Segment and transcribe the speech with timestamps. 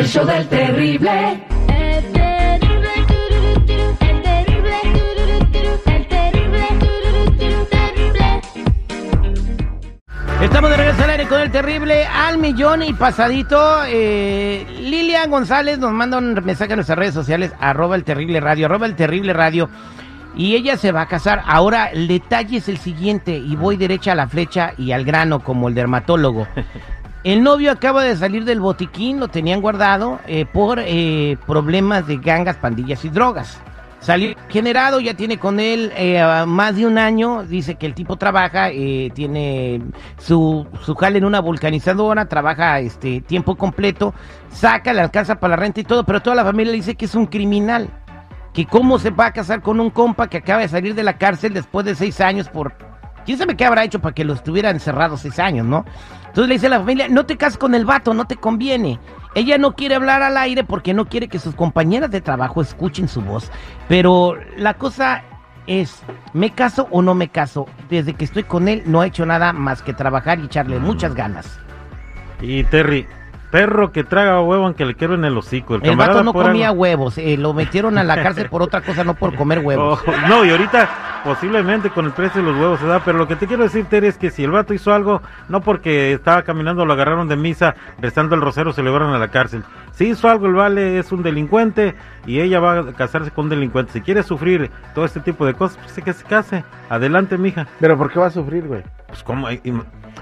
[0.00, 1.46] El show del terrible.
[1.68, 8.40] El terrible, tururú, turú, el terrible, tururú, turú, el terrible, tururú, turú, terrible.
[10.40, 13.84] Estamos de regreso al aire con el terrible al millón y pasadito.
[13.88, 18.64] Eh, Lilian González nos manda un mensaje a nuestras redes sociales, arroba el terrible radio,
[18.64, 19.68] arroba el terrible radio.
[20.34, 21.42] Y ella se va a casar.
[21.44, 25.40] Ahora, el detalle es el siguiente, y voy derecha a la flecha y al grano
[25.40, 26.48] como el dermatólogo.
[27.22, 32.16] El novio acaba de salir del botiquín, lo tenían guardado eh, por eh, problemas de
[32.16, 33.60] gangas, pandillas y drogas.
[34.00, 37.42] Salió generado, ya tiene con él eh, más de un año.
[37.42, 38.70] Dice que el tipo trabaja,
[39.12, 39.82] tiene
[40.16, 44.14] su, su jale en una vulcanizadora, trabaja este tiempo completo,
[44.50, 47.14] saca, le alcanza para la renta y todo, pero toda la familia dice que es
[47.14, 47.90] un criminal.
[48.54, 51.18] Que cómo se va a casar con un compa que acaba de salir de la
[51.18, 52.89] cárcel después de seis años por...
[53.30, 55.84] ¿Quién sabe qué habrá hecho para que lo estuviera encerrado seis años, no?
[56.26, 58.98] Entonces le dice a la familia, no te cases con el vato, no te conviene.
[59.36, 63.06] Ella no quiere hablar al aire porque no quiere que sus compañeras de trabajo escuchen
[63.06, 63.48] su voz.
[63.86, 65.22] Pero la cosa
[65.68, 67.66] es, ¿me caso o no me caso?
[67.88, 71.14] Desde que estoy con él no he hecho nada más que trabajar y echarle muchas
[71.14, 71.60] ganas.
[72.40, 73.06] Y Terry,
[73.52, 75.76] perro que traga huevo aunque le quiero en el hocico.
[75.76, 79.04] El, El vato no comía huevos, eh, lo metieron a la cárcel por otra cosa,
[79.04, 80.00] no por comer huevos.
[80.04, 83.28] Oh, no, y ahorita posiblemente con el precio de los huevos se da, pero lo
[83.28, 86.42] que te quiero decir, Terry, es que si el vato hizo algo, no porque estaba
[86.42, 89.62] caminando, lo agarraron de misa, rezando el rosero, se lo llevaron a la cárcel.
[89.92, 91.94] Si hizo algo, el vale es un delincuente
[92.26, 93.92] y ella va a casarse con un delincuente.
[93.92, 96.64] Si quiere sufrir todo este tipo de cosas, pues que se case.
[96.88, 97.66] Adelante, mija.
[97.80, 98.82] Pero ¿por qué va a sufrir, güey?
[99.08, 99.50] Pues, ¿cómo?
[99.50, 99.72] ¿Y- y-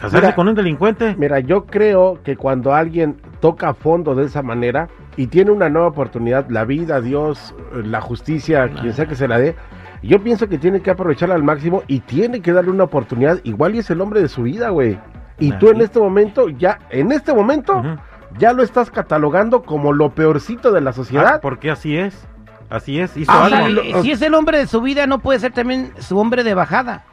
[0.00, 1.14] ¿Casarse Mira, con un delincuente?
[1.16, 5.68] Mira, yo creo que cuando alguien toca a fondo de esa manera y tiene una
[5.68, 9.54] nueva oportunidad, la vida, Dios, la justicia, quien sea que se la dé,
[10.02, 13.38] yo pienso que tiene que aprovecharla al máximo y tiene que darle una oportunidad.
[13.44, 14.98] Igual y es el hombre de su vida, güey.
[15.38, 17.82] Y Ah, tú en este momento, ya, en este momento,
[18.38, 21.40] ya lo estás catalogando como lo peorcito de la Ah, sociedad.
[21.40, 22.26] porque así es.
[22.68, 23.16] Así es.
[23.16, 24.02] Hizo Ah, O sea, algo.
[24.02, 27.04] si es el hombre de su vida, no puede ser también su hombre de bajada.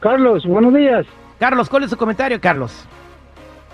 [0.00, 1.06] Carlos, buenos días.
[1.38, 2.86] Carlos, ¿cuál es su comentario, Carlos?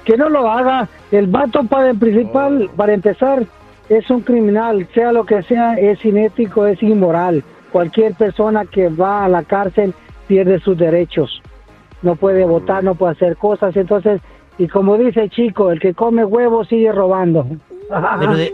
[0.06, 0.89] Que no lo haga.
[1.11, 3.44] El vato para el principal, para empezar,
[3.91, 4.89] es un criminal.
[4.94, 7.44] Sea lo que sea, es inético, es inmoral.
[7.72, 9.93] Cualquier persona que va a la cárcel
[10.28, 11.43] pierde sus derechos.
[12.03, 13.77] No puede votar, no puede hacer cosas.
[13.77, 14.21] Entonces,
[14.59, 17.47] y como dice el chico, el que come huevo sigue robando.
[18.21, 18.53] Pero de,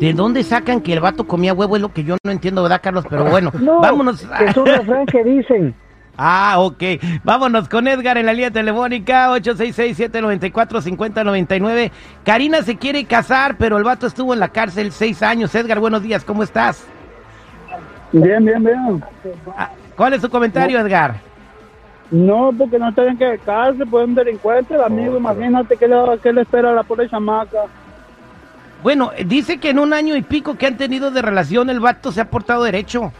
[0.00, 1.76] ¿de dónde sacan que el vato comía huevo?
[1.76, 3.04] Es lo que yo no entiendo, ¿verdad, Carlos?
[3.08, 4.26] Pero bueno, No, vámonos.
[4.40, 5.74] es un refrán que dicen.
[6.16, 6.82] Ah, ok.
[7.24, 11.90] Vámonos con Edgar en la línea telefónica 866-794-5099.
[12.24, 15.54] Karina se quiere casar, pero el vato estuvo en la cárcel seis años.
[15.54, 16.86] Edgar, buenos días, ¿cómo estás?
[18.12, 19.02] Bien, bien, bien.
[19.56, 21.16] Ah, ¿Cuál es su comentario, Edgar?
[22.10, 26.32] No, porque no tienen que casarse, pues un delincuente, el amigo, imagínate qué le, qué
[26.32, 27.62] le espera a la pobre chamaca.
[28.84, 32.12] Bueno, dice que en un año y pico que han tenido de relación el vato
[32.12, 33.12] se ha portado derecho.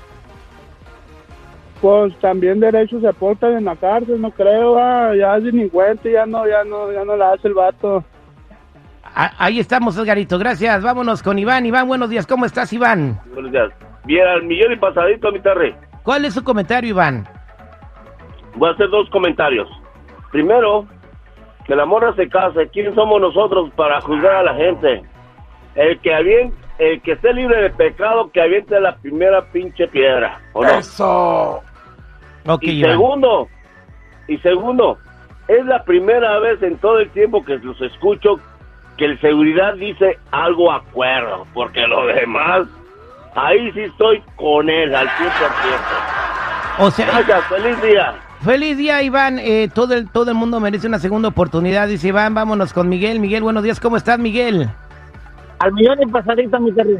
[1.84, 6.24] Pues también derechos se aportan en la cárcel, no creo, ah, ya es delincuente, ya
[6.24, 8.02] no, ya no, ya no la hace el vato.
[9.04, 10.82] Ah, ahí estamos, Edgarito, gracias.
[10.82, 11.66] Vámonos con Iván.
[11.66, 13.20] Iván, buenos días, ¿cómo estás, Iván?
[13.34, 13.68] Buenos días.
[14.06, 15.74] Bien, al millón y pasadito, mi Terry.
[16.02, 17.28] ¿Cuál es su comentario, Iván?
[18.54, 19.68] Voy a hacer dos comentarios.
[20.32, 20.86] Primero,
[21.66, 22.66] que la morra se case.
[22.72, 25.02] ¿Quién somos nosotros para juzgar a la gente?
[25.74, 30.40] El que avien- el que esté libre de pecado, que aviente la primera pinche piedra.
[30.54, 30.78] ¿O no?
[30.78, 31.62] ¡Eso!
[32.46, 32.92] Ok, y Iván.
[32.92, 33.48] segundo,
[34.28, 34.98] y segundo,
[35.48, 38.38] es la primera vez en todo el tiempo que los escucho
[38.96, 42.66] que el seguridad dice algo acuerdo, porque lo demás,
[43.34, 45.10] ahí sí estoy con él al 100%.
[46.78, 48.14] O sea, Gracias, feliz día.
[48.40, 49.38] Feliz día, Iván.
[49.38, 51.88] Eh, todo, el, todo el mundo merece una segunda oportunidad.
[51.88, 53.20] Dice Iván, vámonos con Miguel.
[53.20, 53.80] Miguel, buenos días.
[53.80, 54.68] ¿Cómo estás, Miguel?
[55.60, 56.98] Al millón y pasadito, mi Terry.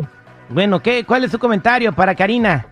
[0.49, 2.67] Bueno, ¿qué, ¿cuál es su comentario para Karina?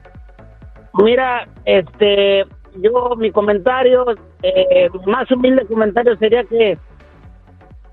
[0.95, 2.45] Mira, este,
[2.81, 4.05] yo mi comentario,
[4.43, 6.79] eh, más humilde comentario sería que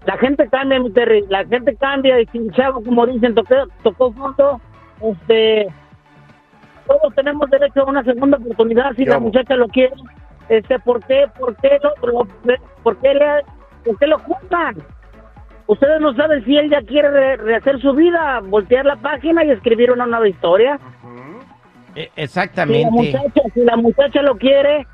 [0.05, 3.55] la gente cambia, mi Terry, la gente cambia y si el chavo, como dicen, tocó,
[3.83, 4.61] tocó fondo,
[5.01, 5.67] este,
[6.87, 9.27] todos tenemos derecho a una segunda oportunidad si Yo la amo.
[9.27, 9.93] muchacha lo quiere.
[10.47, 12.27] Este, ¿por qué, por qué lo, lo-
[12.81, 13.25] por qué le,
[13.85, 14.77] por qué lo juntan?
[15.67, 19.51] Ustedes no saben si él ya quiere re- rehacer su vida, voltear la página y
[19.51, 20.79] escribir una nueva historia.
[21.99, 22.89] Eh, Si la Exactamente.
[22.91, 24.87] muchacha, si la muchacha lo quiere,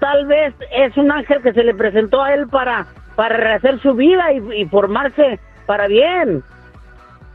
[0.00, 3.94] tal vez es un ángel que se le presentó a él para, para rehacer su
[3.94, 6.42] vida y, y formarse para bien.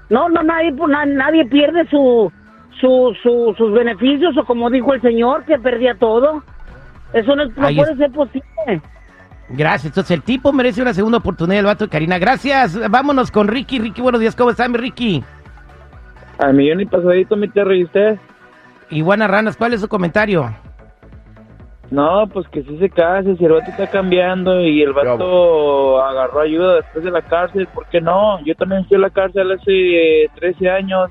[0.10, 2.32] No, no, nadie, pues, na- nadie pierde su,
[2.82, 6.44] su, su- sus beneficios o como dijo el señor que perdía todo.
[7.14, 8.82] Eso no, puede ser posible.
[9.50, 9.86] Gracias.
[9.92, 12.18] Entonces el tipo merece una segunda oportunidad, el vato de Karina.
[12.20, 12.90] Gracias.
[12.90, 13.80] Vámonos con Ricky.
[13.80, 14.36] Ricky, buenos días.
[14.36, 15.24] ¿Cómo está mi Ricky?
[16.40, 18.20] Al millón y pasadito, mi Terry, ¿y usted?
[18.90, 20.54] Iguana Ranas, ¿cuál es su comentario?
[21.90, 26.42] No, pues que sí se case, si el vato está cambiando y el vato agarró
[26.42, 28.44] ayuda después de la cárcel, ¿por qué no?
[28.44, 31.10] Yo también fui a la cárcel hace eh, 13 años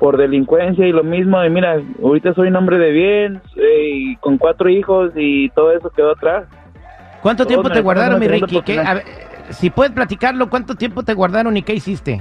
[0.00, 4.16] por delincuencia y lo mismo, y mira, ahorita soy un hombre de bien eh, y
[4.16, 6.48] con cuatro hijos y todo eso quedó atrás.
[7.22, 8.62] ¿Cuánto Todos tiempo te guardaron, mi Ricky?
[8.62, 8.80] ¿Qué?
[8.80, 9.04] A ver,
[9.50, 12.20] si puedes platicarlo, ¿cuánto tiempo te guardaron y qué hiciste?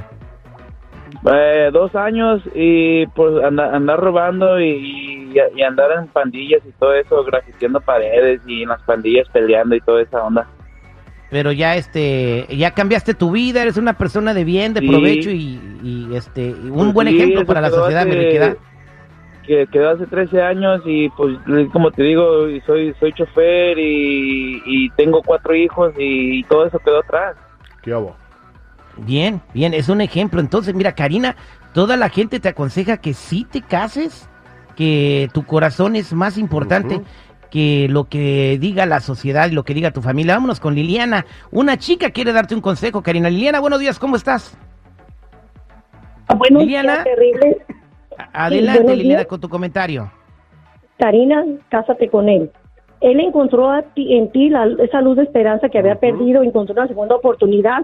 [1.33, 4.69] Eh, dos años y pues anda- andar robando y,
[5.33, 9.75] y- y andar en pandillas y todo eso, grafiteando paredes y en las pandillas peleando
[9.75, 10.47] y toda esa onda.
[11.29, 14.87] Pero ya este, ya cambiaste tu vida, eres una persona de bien, de Sí.
[14.87, 18.05] provecho y, y, este, y un Pues buen sí, ejemplo para la quedó sociedad.
[19.43, 21.35] Que quedó hace 13 años y pues
[21.73, 26.99] como te digo, soy soy chofer y, y tengo cuatro hijos y, todo eso quedó
[26.99, 27.35] atrás.
[27.81, 28.15] ¿Qué hago?
[28.97, 30.39] Bien, bien, es un ejemplo.
[30.41, 31.35] Entonces, mira, Karina,
[31.73, 34.29] toda la gente te aconseja que sí te cases,
[34.75, 37.01] que tu corazón es más importante
[37.49, 40.35] que lo que diga la sociedad y lo que diga tu familia.
[40.35, 41.25] Vámonos con Liliana.
[41.51, 43.29] Una chica quiere darte un consejo, Karina.
[43.29, 44.57] Liliana, buenos días, ¿cómo estás?
[46.37, 47.03] Bueno, Liliana.
[47.03, 47.57] terrible.
[48.33, 49.25] Adelante, Liliana, días.
[49.27, 50.11] con tu comentario.
[50.97, 52.51] Karina, cásate con él.
[53.01, 56.73] Él encontró a ti- en ti la- esa luz de esperanza que había perdido, encontró
[56.73, 57.81] una segunda oportunidad.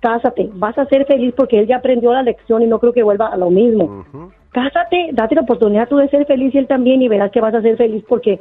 [0.00, 3.02] Cásate, vas a ser feliz porque él ya aprendió la lección y no creo que
[3.02, 4.04] vuelva a lo mismo.
[4.50, 7.54] Cásate, date la oportunidad tú de ser feliz y él también y verás que vas
[7.54, 8.40] a ser feliz porque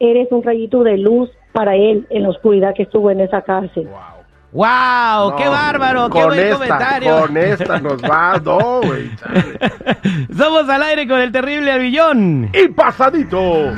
[0.00, 3.88] eres un rayito de luz para él en la oscuridad que estuvo en esa cárcel.
[4.52, 5.30] ¡Wow!
[5.30, 6.08] No, ¡Qué bárbaro!
[6.10, 7.20] ¡Qué buen esta, comentario!
[7.20, 9.10] Con esta nos va, no, güey.
[10.36, 12.50] Somos al aire con el terrible Albillón.
[12.52, 13.72] Y pasadito.